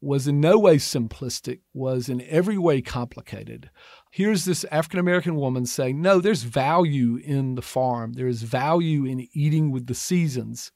[0.00, 3.70] was in no way simplistic, was in every way complicated.
[4.12, 9.28] Here's this African American woman saying, No, there's value in the farm, there's value in
[9.32, 10.72] eating with the seasons.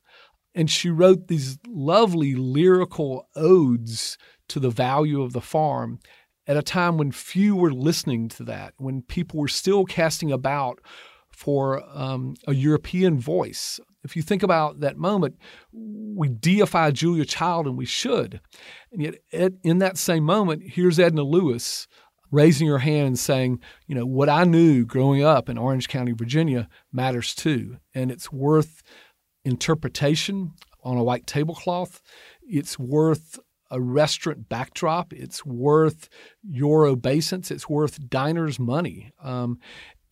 [0.54, 4.18] And she wrote these lovely lyrical odes
[4.48, 6.00] to the value of the farm
[6.46, 10.80] at a time when few were listening to that, when people were still casting about
[11.30, 13.78] for um, a European voice.
[14.02, 15.36] If you think about that moment,
[15.72, 18.40] we deify Julia Child, and we should.
[18.92, 21.86] And yet, in that same moment, here's Edna Lewis
[22.30, 26.12] raising her hand and saying, you know, what I knew growing up in Orange County,
[26.12, 27.78] Virginia matters too.
[27.94, 28.82] And it's worth
[29.44, 32.00] interpretation on a white tablecloth.
[32.42, 33.38] It's worth
[33.70, 35.12] a restaurant backdrop.
[35.12, 36.08] It's worth
[36.42, 37.50] your obeisance.
[37.50, 39.12] It's worth diners' money.
[39.22, 39.58] Um,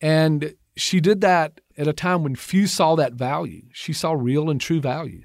[0.01, 3.63] and she did that at a time when few saw that value.
[3.73, 5.23] She saw real and true value.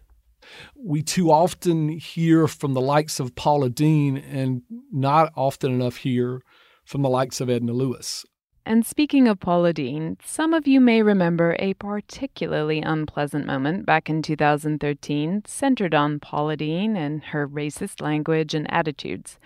[0.77, 6.43] We too often hear from the likes of Paula Deen and not often enough hear
[6.85, 8.25] from the likes of Edna Lewis.
[8.67, 14.09] And speaking of Paula Deen, some of you may remember a particularly unpleasant moment back
[14.09, 19.39] in 2013 centered on Paula Deen and her racist language and attitudes.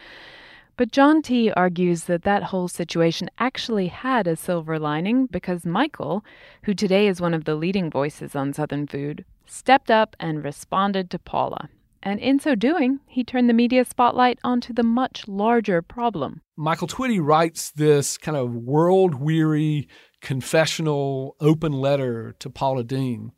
[0.79, 1.51] But John T.
[1.51, 6.25] argues that that whole situation actually had a silver lining because Michael,
[6.63, 11.11] who today is one of the leading voices on Southern food, stepped up and responded
[11.11, 11.69] to Paula.
[12.01, 16.43] And in so doing, he turned the media spotlight onto the much larger problem.
[16.57, 19.89] Michael Twitty writes this kind of world weary,
[20.23, 23.33] confessional, open letter to Paula Deen.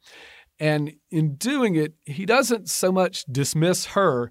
[0.58, 4.30] And in doing it, he doesn't so much dismiss her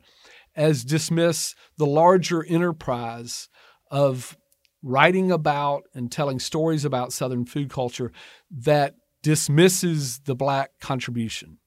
[0.60, 3.48] as dismiss the larger enterprise
[3.90, 4.38] of
[4.84, 8.12] writing about and telling stories about Southern food culture
[8.52, 11.60] that dismisses the black contribution.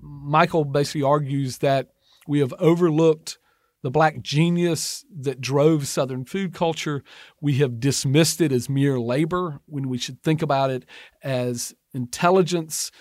[0.00, 1.88] Michael basically argues that
[2.28, 3.36] we have overlooked
[3.82, 7.02] the black genius that drove Southern food culture.
[7.40, 10.84] We have dismissed it as mere labor when we should think about it
[11.20, 12.92] as intelligence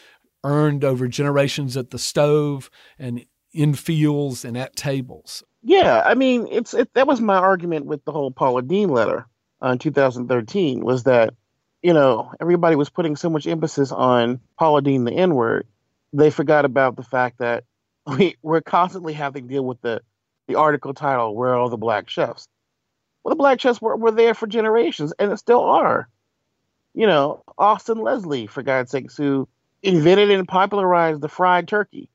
[0.44, 3.26] earned over generations at the stove and
[3.56, 5.44] in fields and at tables.
[5.64, 9.26] Yeah, I mean, it's it, that was my argument with the whole Paula Deen letter
[9.64, 11.34] uh, in 2013 was that
[11.82, 15.66] you know everybody was putting so much emphasis on Paula Deen the N word,
[16.14, 17.64] they forgot about the fact that
[18.06, 20.02] we we're constantly having to deal with the
[20.48, 22.48] the article title "Where are all the black chefs?"
[23.24, 26.08] Well, the black chefs were, were there for generations, and it still are.
[26.94, 29.48] You know, Austin Leslie, for God's sakes, who
[29.82, 32.10] invented and popularized the fried turkey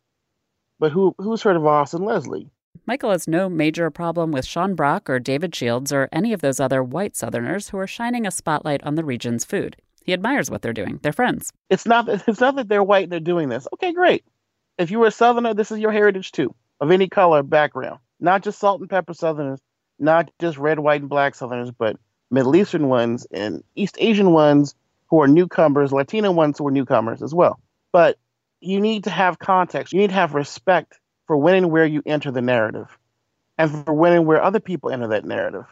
[0.80, 2.50] but who who's heard of Austin Leslie?
[2.86, 6.58] Michael has no major problem with Sean Brock or David Shields or any of those
[6.58, 9.76] other white Southerners who are shining a spotlight on the region's food.
[10.02, 10.98] He admires what they're doing.
[11.02, 11.52] They're friends.
[11.68, 13.68] It's not that it's not that they're white and they're doing this.
[13.74, 14.24] Okay, great.
[14.78, 18.00] If you were a Southerner, this is your heritage too, of any color background.
[18.18, 19.60] Not just salt and pepper Southerners,
[19.98, 21.96] not just red, white, and black Southerners, but
[22.30, 24.74] Middle Eastern ones and East Asian ones
[25.08, 27.60] who are newcomers, Latino ones who are newcomers as well.
[27.92, 28.16] But
[28.60, 29.92] you need to have context.
[29.92, 32.98] You need to have respect for when and where you enter the narrative
[33.58, 35.66] and for when and where other people enter that narrative.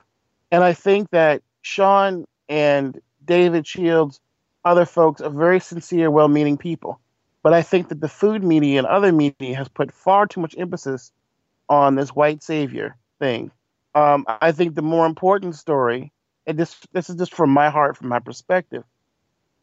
[0.50, 4.20] And I think that Sean and David Shields,
[4.64, 7.00] other folks, are very sincere, well meaning people.
[7.42, 10.54] But I think that the food media and other media has put far too much
[10.58, 11.12] emphasis
[11.68, 13.50] on this white savior thing.
[13.94, 16.12] Um, I think the more important story,
[16.46, 18.84] and this this is just from my heart, from my perspective,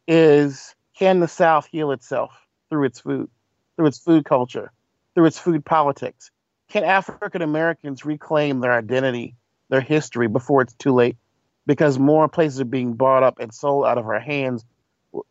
[0.06, 2.45] is can the South heal itself?
[2.70, 3.28] Through its food,
[3.76, 4.72] through its food culture,
[5.14, 6.30] through its food politics?
[6.68, 9.36] Can African Americans reclaim their identity,
[9.68, 11.16] their history before it's too late?
[11.66, 14.64] Because more places are being bought up and sold out of our hands,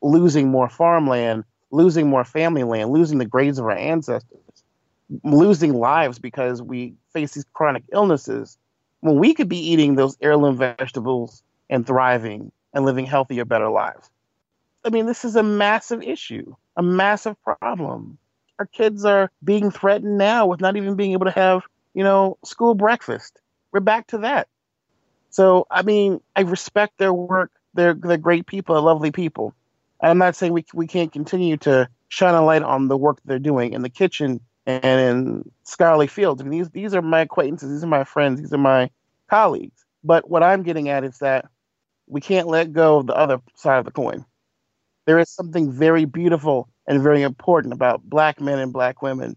[0.01, 4.63] losing more farmland, losing more family land, losing the graves of our ancestors,
[5.23, 8.57] losing lives because we face these chronic illnesses
[9.01, 14.09] when we could be eating those heirloom vegetables and thriving and living healthier, better lives.
[14.86, 18.17] I mean, this is a massive issue a massive problem.
[18.59, 21.63] Our kids are being threatened now with not even being able to have,
[21.93, 23.39] you know, school breakfast.
[23.71, 24.47] We're back to that.
[25.29, 27.51] So, I mean, I respect their work.
[27.73, 29.53] They're, they're great people, lovely people.
[30.01, 33.39] I'm not saying we, we can't continue to shine a light on the work they're
[33.39, 36.41] doing in the kitchen and in scholarly fields.
[36.41, 38.89] I mean, these, these are my acquaintances, these are my friends, these are my
[39.29, 39.83] colleagues.
[40.03, 41.45] But what I'm getting at is that
[42.07, 44.25] we can't let go of the other side of the coin.
[45.05, 49.35] There is something very beautiful and very important about black men and black women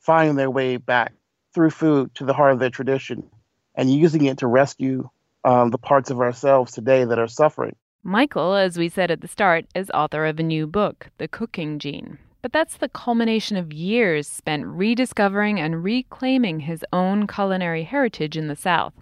[0.00, 1.12] finding their way back
[1.54, 3.28] through food to the heart of their tradition
[3.74, 5.08] and using it to rescue
[5.44, 7.76] um, the parts of ourselves today that are suffering.
[8.02, 11.78] Michael, as we said at the start, is author of a new book, The Cooking
[11.78, 12.18] Gene.
[12.42, 18.46] But that's the culmination of years spent rediscovering and reclaiming his own culinary heritage in
[18.46, 18.94] the South.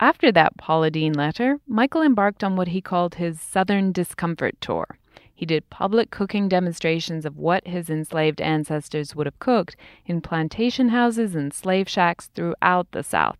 [0.00, 4.98] After that Paula Deen letter, Michael embarked on what he called his Southern Discomfort Tour.
[5.44, 9.76] He did public cooking demonstrations of what his enslaved ancestors would have cooked
[10.06, 13.36] in plantation houses and slave shacks throughout the South.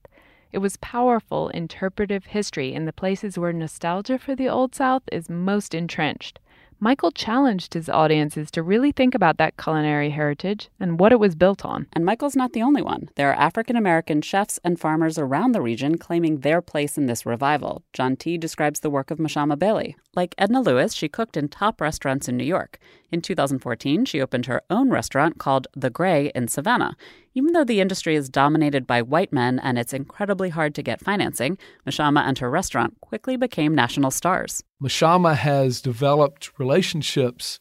[0.52, 5.30] It was powerful interpretive history in the places where nostalgia for the Old South is
[5.30, 6.40] most entrenched.
[6.84, 11.34] Michael challenged his audiences to really think about that culinary heritage and what it was
[11.34, 11.86] built on.
[11.94, 13.08] And Michael's not the only one.
[13.14, 17.24] There are African American chefs and farmers around the region claiming their place in this
[17.24, 17.84] revival.
[17.94, 18.36] John T.
[18.36, 19.96] describes the work of Mashama Bailey.
[20.14, 22.78] Like Edna Lewis, she cooked in top restaurants in New York.
[23.14, 26.96] In 2014, she opened her own restaurant called The Gray in Savannah.
[27.32, 31.00] Even though the industry is dominated by white men and it's incredibly hard to get
[31.00, 31.56] financing,
[31.86, 34.64] Mashama and her restaurant quickly became national stars.
[34.82, 37.60] Mashama has developed relationships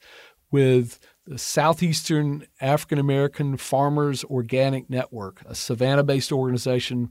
[0.49, 0.97] with
[1.27, 7.09] the Southeastern African American Farmers Organic Network, a Savannah based organization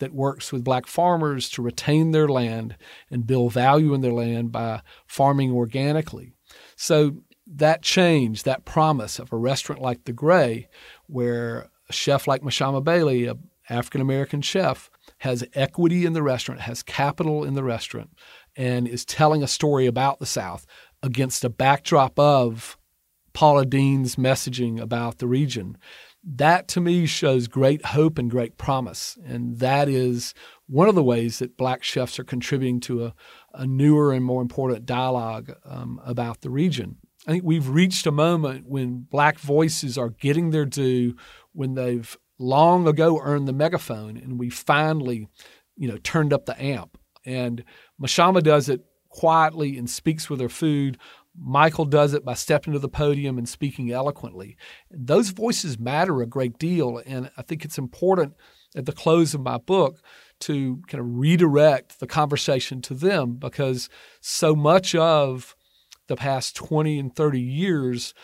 [0.00, 2.76] that works with black farmers to retain their land
[3.08, 6.32] and build value in their land by farming organically.
[6.76, 10.68] So that change, that promise of a restaurant like the Gray,
[11.06, 13.36] where a chef like Mashama Bailey, a
[13.68, 18.10] African American chef, has equity in the restaurant, has capital in the restaurant,
[18.56, 20.66] and is telling a story about the South
[21.02, 22.78] against a backdrop of
[23.32, 25.76] Paula Deen's messaging about the region.
[26.22, 29.18] That to me shows great hope and great promise.
[29.26, 30.32] And that is
[30.66, 33.14] one of the ways that black chefs are contributing to a,
[33.52, 36.96] a newer and more important dialogue um, about the region.
[37.26, 41.16] I think we've reached a moment when black voices are getting their due
[41.52, 45.28] when they've long ago earned the megaphone and we finally,
[45.76, 46.98] you know, turned up the amp.
[47.24, 47.64] And
[48.00, 50.98] Mashama does it quietly and speaks with her food.
[51.36, 54.56] Michael does it by stepping to the podium and speaking eloquently.
[54.90, 57.00] Those voices matter a great deal.
[57.06, 58.34] And I think it's important
[58.76, 60.00] at the close of my book
[60.40, 63.88] to kind of redirect the conversation to them because
[64.20, 65.56] so much of
[66.08, 68.14] the past 20 and 30 years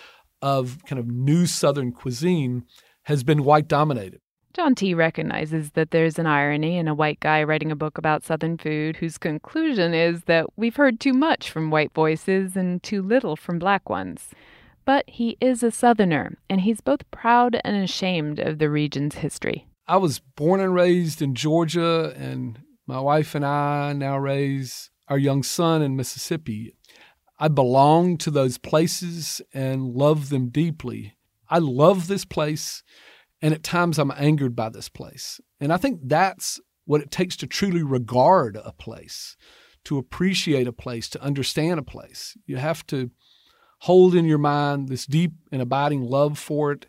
[0.43, 2.64] of kind of new Southern cuisine
[3.05, 4.20] has been white dominated.
[4.53, 4.95] John T.
[4.95, 8.97] recognizes that there's an irony in a white guy writing a book about Southern food
[8.97, 13.61] whose conclusion is that we've heard too much from white voices and too little from
[13.61, 14.31] black ones.
[14.85, 19.66] But he is a Southerner, and he's both proud and ashamed of the region's history.
[19.87, 25.18] I was born and raised in Georgia, and my wife and I now raise our
[25.18, 26.74] young son in Mississippi.
[27.41, 31.16] I belong to those places and love them deeply.
[31.49, 32.82] I love this place,
[33.41, 35.41] and at times I'm angered by this place.
[35.59, 39.38] And I think that's what it takes to truly regard a place,
[39.84, 42.36] to appreciate a place, to understand a place.
[42.47, 43.11] You have to
[43.80, 46.86] hold in your mind this deep and abiding love for it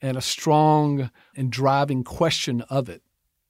[0.00, 3.02] and a strong and driving question of it.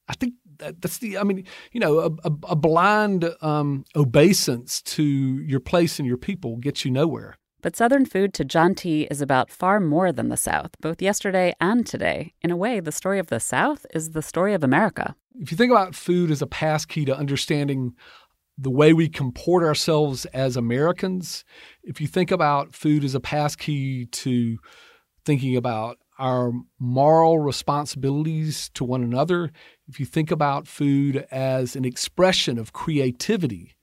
[0.07, 0.35] I think
[0.81, 5.99] that's the i mean you know a, a, a blind um, obeisance to your place
[5.99, 9.79] and your people gets you nowhere but Southern food to John T is about far
[9.79, 12.35] more than the South, both yesterday and today.
[12.43, 15.15] In a way, the story of the South is the story of America.
[15.37, 17.95] If you think about food as a passkey to understanding
[18.59, 21.45] the way we comport ourselves as Americans,
[21.85, 24.59] if you think about food as a passkey to
[25.25, 29.51] thinking about our moral responsibilities to one another,
[29.89, 33.75] if you think about food as an expression of creativity,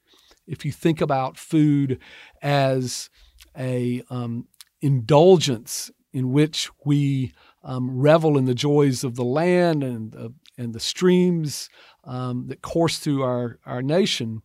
[0.48, 2.00] if you think about food
[2.42, 3.10] as
[3.58, 4.48] a um,
[4.82, 10.74] indulgence in which we um, revel in the joys of the land and the, and
[10.74, 11.70] the streams
[12.04, 14.42] um, that course through our, our nation,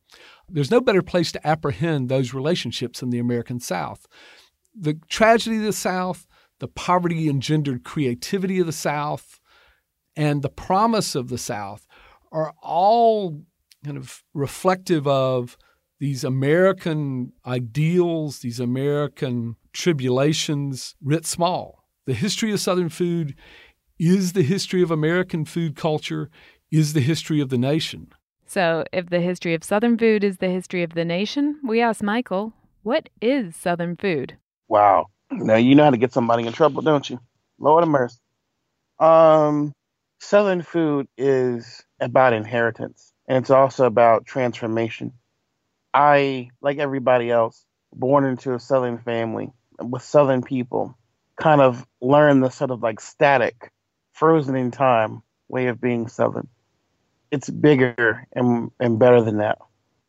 [0.49, 4.07] there's no better place to apprehend those relationships in the American South.
[4.79, 6.27] The tragedy of the South,
[6.65, 9.39] the poverty engendered creativity of the South,
[10.17, 11.87] and the promise of the South
[12.33, 13.43] are all
[13.85, 15.59] kind of reflective of
[16.01, 21.85] these American ideals, these American tribulations writ small.
[22.07, 23.35] The history of Southern food
[23.99, 26.31] is the history of American food culture,
[26.73, 28.11] is the history of the nation.
[28.47, 32.03] So, if the history of Southern food is the history of the nation, we ask
[32.03, 34.39] Michael, what is Southern food?
[34.67, 35.09] Wow.
[35.39, 37.21] Now you know how to get somebody in trouble, don't you?
[37.59, 38.19] Lord of mercy.
[38.99, 39.73] Um,
[40.21, 43.13] Southern food is about inheritance.
[43.27, 45.13] and it's also about transformation.
[45.93, 50.97] I, like everybody else, born into a Southern family with Southern people,
[51.37, 53.71] kind of learned the sort of like static,
[54.13, 56.49] frozen in time way of being Southern.
[57.31, 59.59] It's bigger and, and better than that.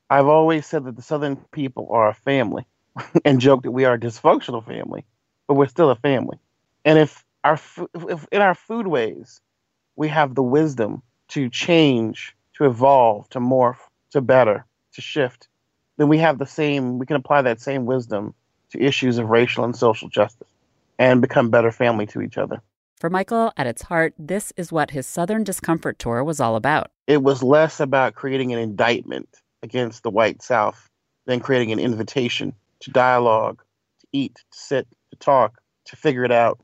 [0.10, 2.66] I've always said that the Southern people are a family
[3.26, 5.06] and joked that we are a dysfunctional family,
[5.48, 6.38] but we're still a family.
[6.84, 7.60] And if our
[8.10, 9.40] if in our foodways
[9.96, 13.78] we have the wisdom to change, to evolve, to morph,
[14.12, 15.48] to better, to shift,
[15.98, 17.00] then we have the same.
[17.00, 18.34] We can apply that same wisdom
[18.72, 20.48] to issues of racial and social justice,
[21.00, 22.62] and become better family to each other.
[23.00, 26.92] For Michael, at its heart, this is what his Southern Discomfort Tour was all about.
[27.08, 29.30] It was less about creating an indictment
[29.62, 30.90] against the white South
[31.26, 33.62] than creating an invitation to dialogue,
[34.00, 34.88] to eat, to sit,
[35.20, 36.60] to talk, to figure it out,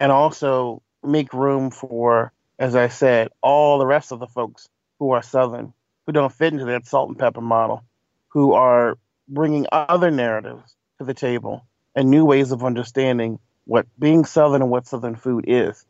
[0.00, 5.10] and also make room for, as I said, all the rest of the folks who
[5.12, 5.72] are Southern,
[6.06, 7.84] who don't fit into that salt and pepper model,
[8.28, 8.98] who are
[9.28, 14.70] bringing other narratives to the table and new ways of understanding what being Southern and
[14.70, 15.84] what Southern food is.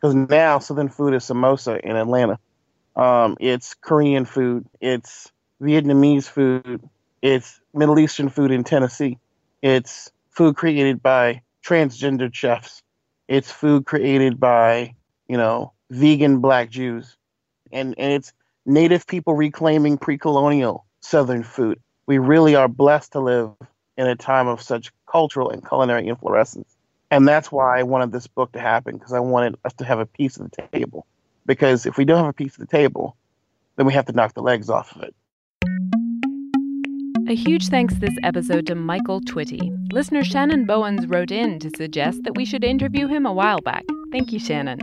[0.00, 2.38] Because now Southern food is samosa in Atlanta.
[2.96, 4.66] Um, it's Korean food.
[4.80, 5.30] It's
[5.62, 6.88] Vietnamese food.
[7.22, 9.18] It's Middle Eastern food in Tennessee.
[9.62, 10.10] It's
[10.40, 12.80] food created by transgendered chefs.
[13.28, 14.94] It's food created by,
[15.28, 17.14] you know, vegan black Jews.
[17.70, 18.32] And, and it's
[18.64, 21.78] native people reclaiming pre colonial Southern food.
[22.06, 23.50] We really are blessed to live
[23.98, 26.74] in a time of such cultural and culinary inflorescence.
[27.10, 29.98] And that's why I wanted this book to happen because I wanted us to have
[29.98, 31.04] a piece of the table.
[31.44, 33.14] Because if we don't have a piece of the table,
[33.76, 35.14] then we have to knock the legs off of it.
[37.30, 39.70] A huge thanks this episode to Michael Twitty.
[39.92, 43.84] Listener Shannon Bowens wrote in to suggest that we should interview him a while back.
[44.10, 44.80] Thank you, Shannon.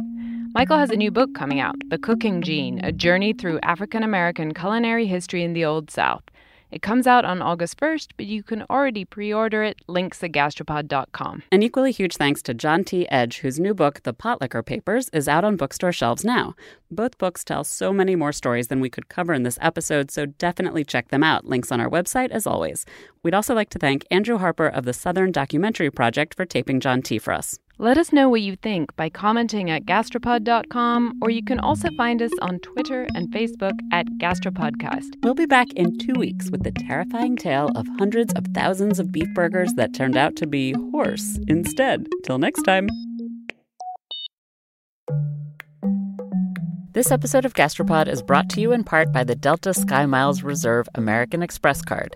[0.54, 4.54] Michael has a new book coming out, The Cooking Gene A Journey Through African American
[4.54, 6.24] Culinary History in the Old South.
[6.72, 9.82] It comes out on August 1st, but you can already pre order it.
[9.88, 11.44] Links at gastropod.com.
[11.52, 13.10] An equally huge thanks to John T.
[13.10, 16.56] Edge, whose new book, The Potlikker Papers, is out on bookstore shelves now.
[16.92, 20.26] Both books tell so many more stories than we could cover in this episode, so
[20.26, 21.46] definitely check them out.
[21.46, 22.86] Links on our website, as always.
[23.24, 27.02] We'd also like to thank Andrew Harper of the Southern Documentary Project for taping John
[27.02, 27.20] T.
[27.20, 27.60] for us.
[27.80, 32.24] Let us know what you think by commenting at gastropod.com, or you can also find
[32.24, 35.24] us on Twitter and Facebook at Gastropodcast.
[35.24, 39.12] We'll be back in two weeks with the terrifying tale of hundreds of thousands of
[39.12, 42.08] beef burgers that turned out to be horse instead.
[42.24, 42.88] Till next time.
[46.94, 50.42] This episode of Gastropod is brought to you in part by the Delta Sky Miles
[50.42, 52.16] Reserve American Express card.